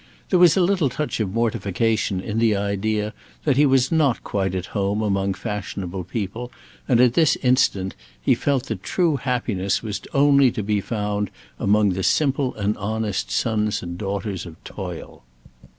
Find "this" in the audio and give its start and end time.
7.13-7.35